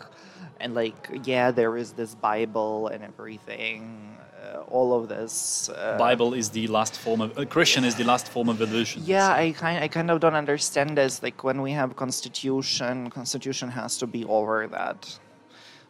and 0.60 0.74
like, 0.74 1.08
yeah, 1.24 1.50
there 1.50 1.76
is 1.76 1.92
this 1.92 2.14
Bible 2.14 2.88
and 2.88 3.04
everything. 3.04 4.16
Uh, 4.38 4.62
all 4.68 4.94
of 4.98 5.08
this 5.08 5.68
uh, 5.68 5.98
Bible 5.98 6.32
is 6.32 6.48
the 6.50 6.66
last 6.68 6.96
form 6.96 7.20
of 7.20 7.36
uh, 7.36 7.44
Christian 7.44 7.84
is 7.84 7.96
the 7.96 8.04
last 8.04 8.28
form 8.28 8.48
of 8.48 8.62
evolution. 8.62 9.02
yeah, 9.04 9.30
I 9.30 9.52
kind 9.52 9.82
I 9.82 9.88
kind 9.88 10.10
of 10.12 10.20
don't 10.20 10.38
understand 10.44 10.96
this. 10.96 11.22
Like 11.22 11.42
when 11.42 11.60
we 11.60 11.72
have 11.72 11.96
constitution, 11.96 13.10
constitution 13.10 13.68
has 13.70 13.98
to 13.98 14.06
be 14.06 14.24
over 14.24 14.66
that. 14.68 15.18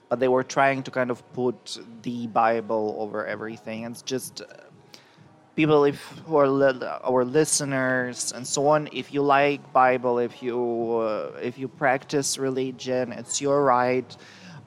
But 0.08 0.20
they 0.20 0.28
were 0.28 0.44
trying 0.44 0.82
to 0.84 0.90
kind 0.90 1.10
of 1.10 1.20
put 1.32 1.78
the 2.02 2.26
Bible 2.28 2.96
over 2.98 3.26
everything. 3.26 3.84
It's 3.84 4.02
just 4.02 4.40
uh, 4.40 4.46
people, 5.54 5.84
if 5.84 6.00
who 6.26 6.36
are 6.36 6.48
li- 6.48 6.86
our 7.04 7.24
listeners 7.24 8.32
and 8.32 8.46
so 8.46 8.68
on. 8.68 8.88
If 8.92 9.12
you 9.12 9.22
like 9.22 9.60
Bible, 9.72 10.18
if 10.18 10.42
you 10.42 10.58
uh, 11.02 11.38
if 11.42 11.58
you 11.58 11.68
practice 11.68 12.38
religion, 12.38 13.12
it's 13.12 13.40
your 13.40 13.62
right. 13.64 14.16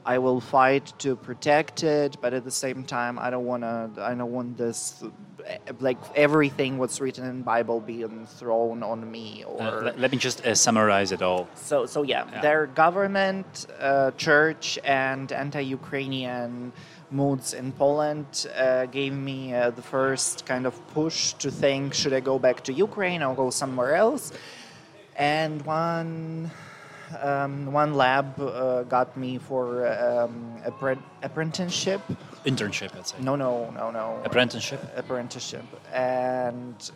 I 0.05 0.17
will 0.17 0.41
fight 0.41 0.93
to 0.99 1.15
protect 1.15 1.83
it, 1.83 2.17
but 2.21 2.33
at 2.33 2.43
the 2.43 2.51
same 2.51 2.83
time, 2.83 3.19
I 3.19 3.29
don't 3.29 3.45
want 3.45 3.63
to. 3.63 3.89
I 4.01 4.15
don't 4.15 4.31
want 4.31 4.57
this, 4.57 5.03
uh, 5.03 5.73
like 5.79 5.97
everything 6.15 6.79
what's 6.79 6.99
written 6.99 7.25
in 7.25 7.43
Bible 7.43 7.79
being 7.79 8.25
thrown 8.25 8.81
on 8.81 8.99
me. 9.11 9.43
Or 9.47 9.61
Uh, 9.61 9.81
let, 9.83 9.99
let 9.99 10.11
me 10.11 10.17
just 10.17 10.43
uh, 10.45 10.55
summarize 10.55 11.11
it 11.11 11.21
all. 11.21 11.47
so, 11.53 11.85
so 11.85 12.01
yeah, 12.01 12.25
Yeah. 12.31 12.41
their 12.41 12.65
government, 12.83 13.67
uh, 13.79 14.09
church, 14.17 14.79
and 14.83 15.31
anti-Ukrainian 15.31 16.73
moods 17.11 17.53
in 17.53 17.71
Poland 17.73 18.47
uh, 18.57 18.85
gave 18.87 19.13
me 19.13 19.53
uh, 19.53 19.69
the 19.69 19.81
first 19.83 20.45
kind 20.47 20.65
of 20.65 20.73
push 20.95 21.33
to 21.43 21.51
think: 21.51 21.93
should 21.93 22.13
I 22.13 22.21
go 22.21 22.39
back 22.39 22.57
to 22.63 22.73
Ukraine 22.73 23.21
or 23.21 23.35
go 23.35 23.49
somewhere 23.51 23.93
else? 23.95 24.31
And 25.15 25.63
one 25.63 26.49
um, 27.21 27.71
one 27.71 27.93
lab 27.93 28.39
uh, 28.39 28.83
got 28.83 29.15
me 29.17 29.37
for 29.37 29.87
um, 29.87 30.55
appre- 30.65 31.01
apprenticeship. 31.23 32.01
Internship, 32.45 32.93
let's 32.95 33.11
say. 33.11 33.17
No, 33.21 33.35
no, 33.35 33.69
no, 33.71 33.91
no. 33.91 34.21
Apprenticeship. 34.23 34.81
apprenticeship, 34.95 35.65
and 35.93 36.91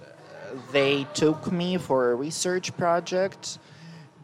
they 0.72 1.05
took 1.13 1.51
me 1.51 1.77
for 1.77 2.12
a 2.12 2.15
research 2.15 2.75
project. 2.77 3.60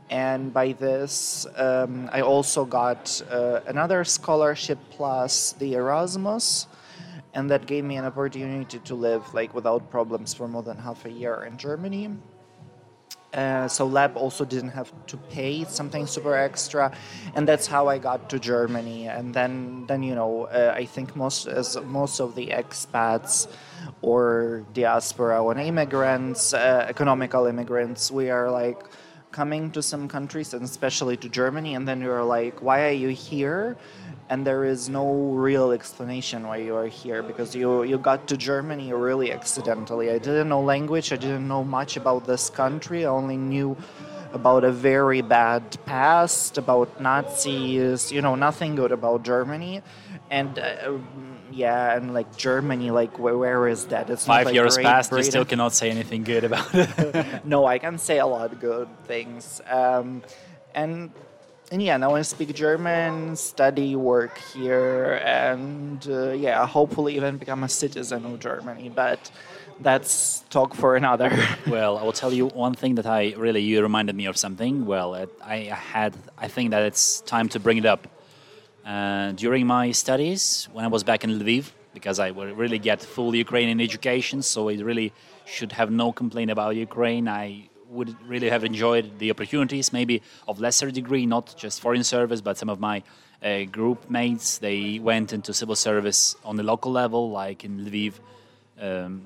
And 0.09 0.53
by 0.53 0.73
this, 0.73 1.47
um, 1.55 2.09
I 2.11 2.19
also 2.21 2.65
got 2.65 3.21
uh, 3.31 3.61
another 3.67 4.03
scholarship 4.03 4.77
plus 4.89 5.53
the 5.53 5.75
Erasmus, 5.75 6.67
and 7.33 7.49
that 7.49 7.65
gave 7.65 7.85
me 7.85 7.95
an 7.95 8.03
opportunity 8.03 8.79
to 8.79 8.95
live 8.95 9.33
like 9.33 9.53
without 9.53 9.89
problems 9.89 10.33
for 10.33 10.49
more 10.49 10.63
than 10.63 10.77
half 10.77 11.05
a 11.05 11.09
year 11.09 11.45
in 11.47 11.57
Germany. 11.57 12.09
Uh, 13.33 13.67
so 13.67 13.85
lab 13.85 14.17
also 14.17 14.43
didn't 14.43 14.71
have 14.71 14.91
to 15.07 15.15
pay 15.15 15.63
something 15.63 16.05
super 16.05 16.35
extra, 16.35 16.91
and 17.33 17.47
that's 17.47 17.65
how 17.65 17.87
I 17.87 17.97
got 17.97 18.29
to 18.31 18.39
Germany. 18.39 19.07
And 19.07 19.33
then, 19.33 19.85
then 19.87 20.03
you 20.03 20.15
know, 20.15 20.45
uh, 20.45 20.73
I 20.75 20.85
think 20.85 21.15
most 21.15 21.47
as 21.47 21.77
most 21.85 22.19
of 22.19 22.35
the 22.35 22.47
expats 22.47 23.47
or 24.01 24.65
diaspora 24.73 25.41
or 25.41 25.57
immigrants, 25.57 26.53
uh, 26.53 26.85
economical 26.89 27.45
immigrants, 27.45 28.11
we 28.11 28.29
are 28.29 28.51
like 28.51 28.83
coming 29.31 29.71
to 29.71 29.81
some 29.81 30.07
countries 30.07 30.53
and 30.53 30.63
especially 30.63 31.17
to 31.17 31.29
Germany, 31.29 31.75
and 31.75 31.87
then 31.87 32.01
you're 32.01 32.23
like, 32.23 32.61
why 32.61 32.87
are 32.87 32.97
you 33.05 33.09
here? 33.09 33.77
And 34.29 34.47
there 34.47 34.63
is 34.63 34.87
no 34.87 35.33
real 35.33 35.71
explanation 35.71 36.47
why 36.47 36.57
you 36.57 36.75
are 36.75 36.87
here 36.87 37.21
because 37.21 37.53
you 37.53 37.83
you 37.83 37.97
got 37.97 38.27
to 38.27 38.37
Germany 38.37 38.93
really 38.93 39.31
accidentally. 39.33 40.09
I 40.09 40.19
didn't 40.19 40.47
know 40.47 40.61
language. 40.61 41.11
I 41.11 41.17
didn't 41.17 41.47
know 41.47 41.63
much 41.63 41.97
about 41.97 42.25
this 42.25 42.49
country. 42.49 43.05
I 43.05 43.09
only 43.09 43.35
knew 43.35 43.75
about 44.33 44.63
a 44.63 44.71
very 44.71 45.21
bad 45.21 45.63
past, 45.85 46.57
about 46.57 47.01
Nazis. 47.01 48.11
You 48.11 48.21
know, 48.21 48.35
nothing 48.35 48.75
good 48.75 48.93
about 48.93 49.23
Germany. 49.23 49.81
And 50.29 50.59
uh, 50.59 50.97
yeah, 51.51 51.95
and 51.95 52.13
like 52.13 52.37
Germany, 52.37 52.91
like 52.91 53.19
where, 53.19 53.37
where 53.37 53.67
is 53.67 53.85
that? 53.87 54.09
It's 54.09 54.25
Five 54.25 54.47
like 54.47 54.55
years 54.55 54.75
Great 54.75 54.85
passed, 54.85 55.11
you 55.11 55.23
still 55.23 55.45
cannot 55.45 55.73
say 55.73 55.89
anything 55.89 56.23
good 56.23 56.43
about 56.43 56.73
it. 56.73 57.45
no, 57.45 57.65
I 57.65 57.77
can 57.77 57.97
say 57.97 58.19
a 58.19 58.25
lot 58.25 58.51
of 58.51 58.59
good 58.59 58.87
things. 59.05 59.61
Um, 59.69 60.23
and 60.73 61.11
and 61.71 61.81
yeah, 61.81 61.95
now 61.95 62.15
I 62.15 62.21
speak 62.23 62.53
German, 62.53 63.35
study, 63.37 63.95
work 63.95 64.37
here, 64.53 65.21
and 65.23 66.05
uh, 66.09 66.31
yeah, 66.31 66.65
hopefully 66.67 67.15
even 67.15 67.37
become 67.37 67.63
a 67.63 67.69
citizen 67.69 68.25
of 68.25 68.39
Germany. 68.39 68.89
But 68.89 69.31
that's 69.79 70.43
talk 70.49 70.75
for 70.75 70.95
another. 70.95 71.31
well, 71.67 71.97
I 71.97 72.03
will 72.03 72.11
tell 72.11 72.33
you 72.33 72.47
one 72.47 72.73
thing 72.73 72.95
that 72.95 73.05
I 73.05 73.33
really 73.37 73.61
you 73.61 73.81
reminded 73.81 74.15
me 74.15 74.25
of 74.25 74.37
something. 74.37 74.85
Well, 74.85 75.15
it, 75.15 75.29
I 75.43 75.57
had 75.59 76.15
I 76.37 76.49
think 76.49 76.71
that 76.71 76.83
it's 76.83 77.21
time 77.21 77.47
to 77.49 77.59
bring 77.59 77.77
it 77.77 77.85
up. 77.85 78.07
Uh, 78.85 79.31
during 79.33 79.67
my 79.67 79.91
studies, 79.91 80.67
when 80.73 80.83
I 80.85 80.87
was 80.87 81.03
back 81.03 81.23
in 81.23 81.39
Lviv, 81.39 81.71
because 81.93 82.19
I 82.19 82.29
really 82.29 82.79
get 82.79 83.01
full 83.01 83.35
Ukrainian 83.35 83.79
education, 83.81 84.41
so 84.41 84.69
I 84.69 84.75
really 84.75 85.13
should 85.45 85.73
have 85.73 85.91
no 85.91 86.11
complaint 86.11 86.49
about 86.51 86.75
Ukraine. 86.75 87.27
I 87.27 87.69
would 87.89 88.15
really 88.27 88.49
have 88.49 88.63
enjoyed 88.63 89.19
the 89.19 89.29
opportunities, 89.29 89.91
maybe 89.91 90.21
of 90.47 90.59
lesser 90.59 90.89
degree, 90.91 91.25
not 91.25 91.53
just 91.57 91.81
foreign 91.81 92.03
service, 92.03 92.41
but 92.41 92.57
some 92.57 92.69
of 92.69 92.79
my 92.79 93.03
uh, 93.43 93.63
group 93.65 94.09
mates 94.09 94.57
they 94.57 94.99
went 94.99 95.33
into 95.33 95.53
civil 95.53 95.75
service 95.75 96.35
on 96.45 96.55
the 96.55 96.63
local 96.63 96.91
level, 96.91 97.29
like 97.29 97.65
in 97.65 97.85
Lviv. 97.85 98.13
Um, 98.79 99.21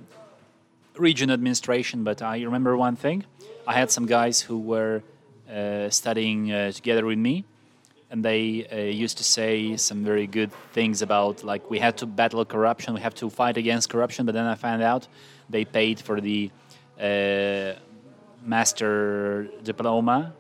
region 0.98 1.30
administration, 1.30 2.04
but 2.04 2.22
I 2.22 2.42
remember 2.42 2.76
one 2.78 2.96
thing. 2.96 3.26
I 3.68 3.74
had 3.74 3.92
some 3.92 4.06
guys 4.06 4.42
who 4.42 4.60
were 4.60 5.04
uh, 5.50 5.90
studying 5.90 6.52
uh, 6.52 6.72
together 6.72 7.06
with 7.06 7.18
me, 7.18 7.46
and 8.12 8.24
they 8.24 8.66
uh, 8.72 8.76
used 8.78 9.18
to 9.18 9.24
say 9.24 9.76
some 9.78 10.04
very 10.04 10.28
good 10.28 10.52
things 10.74 11.02
about 11.02 11.44
like 11.44 11.70
we 11.70 11.80
had 11.80 11.98
to 11.98 12.06
battle 12.06 12.46
corruption, 12.46 12.94
we 12.94 13.02
have 13.02 13.16
to 13.16 13.30
fight 13.30 13.58
against 13.58 13.90
corruption. 13.90 14.26
But 14.26 14.34
then 14.36 14.46
I 14.46 14.56
found 14.56 14.82
out 14.84 15.08
they 15.50 15.66
paid 15.66 16.00
for 16.00 16.22
the 16.22 16.52
uh, 17.00 17.74
master 18.44 19.48
diploma 19.64 20.34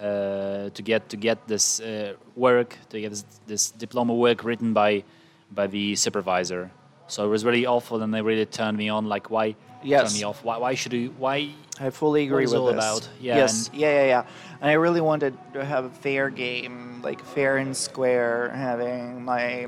uh, 0.00 0.70
to 0.70 0.82
get 0.82 1.08
to 1.08 1.16
get 1.16 1.46
this 1.46 1.80
uh, 1.80 2.14
work 2.34 2.76
to 2.90 3.00
get 3.00 3.10
this, 3.10 3.24
this 3.46 3.70
diploma 3.70 4.14
work 4.14 4.44
written 4.44 4.72
by 4.72 5.04
by 5.50 5.66
the 5.66 5.94
supervisor. 5.94 6.70
So 7.08 7.24
it 7.24 7.28
was 7.28 7.44
really 7.44 7.66
awful, 7.66 8.02
and 8.02 8.12
they 8.12 8.20
really 8.20 8.46
turned 8.46 8.76
me 8.76 8.88
on. 8.88 9.06
Like, 9.06 9.30
why 9.30 9.54
Yes. 9.84 10.10
turn 10.10 10.18
me 10.18 10.24
off. 10.24 10.42
Why, 10.44 10.56
why 10.58 10.74
should 10.74 10.92
you? 10.92 11.14
Why? 11.18 11.50
I 11.80 11.90
fully 11.90 12.24
agree 12.24 12.46
with 12.46 12.54
all 12.54 12.66
this. 12.66 12.74
about. 12.74 13.08
Yeah, 13.20 13.36
Yes. 13.36 13.70
Yeah, 13.72 13.88
yeah, 13.88 14.06
yeah. 14.06 14.24
And 14.60 14.70
I 14.70 14.74
really 14.74 15.00
wanted 15.00 15.36
to 15.54 15.64
have 15.64 15.84
a 15.84 15.90
fair 15.90 16.30
game, 16.30 17.00
like 17.02 17.22
fair 17.24 17.58
and 17.58 17.76
square, 17.76 18.50
having 18.50 19.24
my 19.24 19.66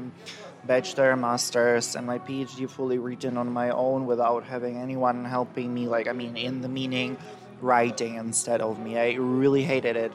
bachelor, 0.64 1.16
masters, 1.16 1.96
and 1.96 2.06
my 2.06 2.18
PhD 2.18 2.68
fully 2.68 2.98
written 2.98 3.36
on 3.36 3.52
my 3.52 3.70
own 3.70 4.06
without 4.06 4.44
having 4.44 4.76
anyone 4.76 5.24
helping 5.24 5.72
me. 5.72 5.86
Like, 5.86 6.08
I 6.08 6.12
mean, 6.12 6.36
in 6.36 6.60
the 6.60 6.68
meaning, 6.68 7.16
writing 7.60 8.16
instead 8.16 8.60
of 8.60 8.78
me. 8.78 8.98
I 8.98 9.14
really 9.14 9.62
hated 9.62 9.96
it. 9.96 10.12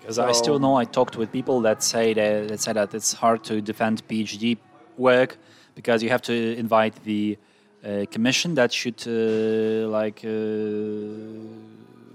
Because 0.00 0.18
I 0.18 0.32
still 0.32 0.58
know 0.58 0.76
I 0.76 0.84
talked 0.84 1.16
with 1.16 1.32
people 1.32 1.62
that 1.62 1.82
say 1.82 2.12
that, 2.12 2.48
that 2.48 2.60
say 2.60 2.72
that 2.74 2.92
it's 2.94 3.12
hard 3.12 3.42
to 3.44 3.62
defend 3.62 4.06
PhD 4.06 4.58
work 4.98 5.38
because 5.74 6.02
you 6.02 6.10
have 6.10 6.22
to 6.22 6.56
invite 6.56 6.94
the 7.04 7.38
uh, 7.84 8.06
commission 8.10 8.54
that 8.54 8.72
should 8.72 9.00
uh, 9.06 9.88
like 9.88 10.24
uh, 10.24 10.30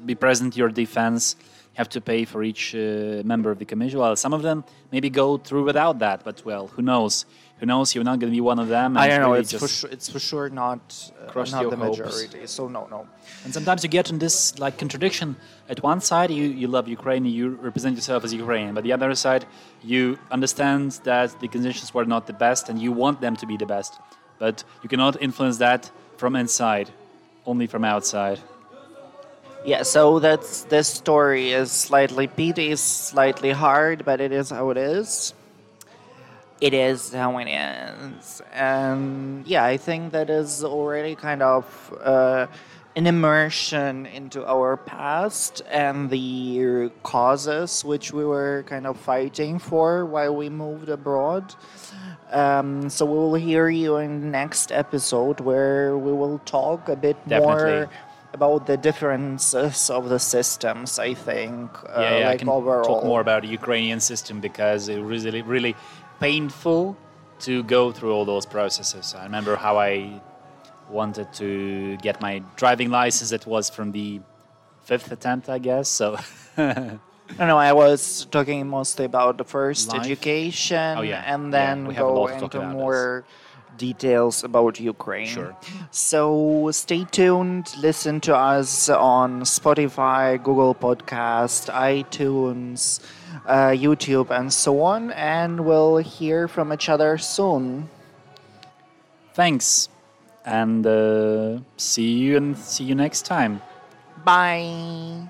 be 0.05 0.15
present 0.15 0.55
your 0.57 0.69
defense. 0.69 1.35
Have 1.73 1.89
to 1.89 2.01
pay 2.01 2.25
for 2.25 2.43
each 2.43 2.75
uh, 2.75 3.21
member 3.23 3.51
of 3.51 3.57
the 3.59 3.65
commission. 3.65 3.99
Well, 3.99 4.15
some 4.15 4.33
of 4.33 4.41
them 4.41 4.65
maybe 4.91 5.09
go 5.09 5.37
through 5.37 5.63
without 5.63 5.99
that, 5.99 6.23
but 6.25 6.43
well, 6.43 6.67
who 6.67 6.81
knows? 6.81 7.25
Who 7.59 7.65
knows? 7.65 7.93
You're 7.93 8.03
not 8.05 8.19
going 8.19 8.31
to 8.31 8.35
be 8.35 8.41
one 8.41 8.59
of 8.59 8.67
them. 8.69 8.97
I 8.97 9.07
don't 9.07 9.21
know. 9.21 9.31
really 9.31 9.41
It's 9.41 9.53
for 9.53 9.67
sure. 9.67 9.89
It's 9.89 10.09
for 10.09 10.19
sure 10.19 10.49
not 10.49 11.11
uh, 11.35 11.45
not 11.51 11.69
the 11.69 11.75
hopes. 11.75 11.99
majority. 11.99 12.47
So 12.47 12.67
no, 12.67 12.87
no. 12.89 13.07
And 13.43 13.53
sometimes 13.53 13.83
you 13.83 13.89
get 13.89 14.09
in 14.09 14.17
this 14.19 14.57
like 14.59 14.77
contradiction. 14.77 15.35
At 15.69 15.83
one 15.83 16.01
side, 16.01 16.31
you, 16.31 16.45
you 16.45 16.67
love 16.67 16.87
Ukraine, 16.87 17.25
you 17.25 17.49
represent 17.69 17.95
yourself 17.95 18.23
as 18.23 18.33
Ukrainian, 18.33 18.73
but 18.73 18.83
the 18.83 18.93
other 18.93 19.13
side, 19.13 19.45
you 19.83 20.17
understand 20.31 20.99
that 21.03 21.39
the 21.39 21.47
conditions 21.47 21.93
were 21.93 22.05
not 22.05 22.27
the 22.27 22.33
best, 22.33 22.69
and 22.69 22.79
you 22.81 22.91
want 22.91 23.21
them 23.21 23.35
to 23.35 23.45
be 23.45 23.55
the 23.57 23.65
best, 23.65 23.99
but 24.39 24.63
you 24.81 24.89
cannot 24.89 25.21
influence 25.21 25.57
that 25.57 25.91
from 26.17 26.35
inside, 26.35 26.89
only 27.45 27.67
from 27.67 27.83
outside. 27.83 28.39
Yeah, 29.65 29.83
so 29.83 30.19
that's 30.19 30.63
this 30.63 30.87
story 30.87 31.51
is 31.51 31.71
slightly 31.71 32.27
beaty, 32.27 32.75
slightly 32.77 33.51
hard, 33.51 34.05
but 34.05 34.21
it 34.21 34.31
is 34.31 34.49
how 34.49 34.69
it 34.69 34.77
is. 34.77 35.33
It 36.61 36.73
is 36.73 37.13
how 37.13 37.37
it 37.37 37.47
is, 37.47 38.41
and 38.51 39.47
yeah, 39.47 39.63
I 39.63 39.77
think 39.77 40.11
that 40.11 40.29
is 40.29 40.63
already 40.63 41.15
kind 41.15 41.41
of 41.41 41.93
uh, 42.01 42.47
an 42.99 43.07
immersion 43.07 44.05
into 44.07 44.45
our 44.45 44.75
past 44.75 45.61
and 45.71 46.09
the 46.09 46.91
causes 47.01 47.85
which 47.85 48.11
we 48.11 48.25
were 48.25 48.65
kind 48.67 48.85
of 48.85 48.99
fighting 48.99 49.57
for 49.57 50.05
while 50.05 50.35
we 50.35 50.49
moved 50.49 50.89
abroad. 50.89 51.55
Um, 52.29 52.89
so 52.89 53.05
we 53.05 53.17
will 53.17 53.35
hear 53.35 53.69
you 53.69 53.95
in 53.97 54.19
the 54.19 54.27
next 54.27 54.73
episode 54.73 55.39
where 55.39 55.97
we 55.97 56.11
will 56.11 56.39
talk 56.39 56.89
a 56.89 56.97
bit 56.97 57.15
more 57.25 57.89
about 58.33 58.67
the 58.67 58.75
differences 58.75 59.89
of 59.89 60.09
the 60.09 60.19
systems. 60.19 60.99
I 60.99 61.13
think, 61.13 61.71
uh, 61.85 62.01
yeah, 62.01 62.17
yeah 62.17 62.25
like 62.25 62.35
I 62.35 62.37
can 62.37 62.49
overall. 62.49 62.83
talk 62.83 63.05
more 63.05 63.21
about 63.21 63.43
the 63.43 63.51
Ukrainian 63.61 64.01
system 64.01 64.41
because 64.41 64.89
it 64.89 64.99
was 65.01 65.23
really, 65.23 65.41
really 65.41 65.75
painful 66.19 66.97
to 67.47 67.63
go 67.63 67.93
through 67.93 68.11
all 68.11 68.25
those 68.25 68.45
processes. 68.45 69.15
I 69.17 69.23
remember 69.23 69.55
how 69.55 69.77
I 69.79 70.19
wanted 70.89 71.31
to 71.33 71.97
get 71.97 72.21
my 72.21 72.41
driving 72.55 72.89
license. 72.89 73.31
It 73.31 73.45
was 73.45 73.69
from 73.69 73.91
the 73.91 74.21
fifth 74.83 75.11
attempt, 75.11 75.49
I 75.49 75.59
guess. 75.59 75.89
So. 75.89 76.17
No, 77.37 77.45
no, 77.45 77.57
I 77.59 77.73
was 77.73 78.25
talking 78.31 78.67
mostly 78.67 79.05
about 79.05 79.37
the 79.37 79.43
first 79.43 79.89
Life? 79.93 80.01
education, 80.01 80.97
Oh, 80.97 81.01
yeah. 81.01 81.21
and 81.31 81.53
Yeah, 81.53 81.59
then 81.59 81.85
a 81.85 81.93
go 81.93 82.21
lot 82.21 82.27
to 82.29 82.33
talk 82.33 82.41
into 82.41 82.57
about 82.57 82.67
this. 82.69 82.73
more 82.73 83.23
details 83.77 84.43
about 84.43 84.79
Ukraine. 84.79 85.27
Sure. 85.27 85.55
So 85.91 86.71
stay 86.73 87.05
tuned. 87.05 87.69
Listen 87.77 88.19
to 88.21 88.35
us 88.35 88.89
on 88.89 89.41
Spotify, 89.41 90.41
Google 90.41 90.73
Podcast, 90.73 91.69
iTunes, 91.71 92.99
uh, 93.45 93.77
YouTube, 93.77 94.31
and 94.31 94.51
so 94.51 94.81
on. 94.81 95.11
And 95.11 95.65
we'll 95.65 95.97
hear 95.97 96.47
from 96.47 96.73
each 96.73 96.89
other 96.89 97.19
soon. 97.19 97.89
Thanks, 99.35 99.87
and 100.49 100.85
uh, 100.85 101.59
see 101.77 102.17
you 102.17 102.37
and 102.37 102.57
see 102.57 102.83
you 102.83 102.95
next 102.95 103.25
time. 103.25 103.61
Bye. 104.25 105.29